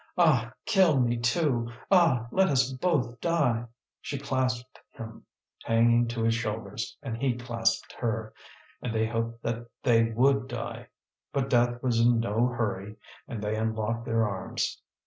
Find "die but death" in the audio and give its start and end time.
10.47-11.83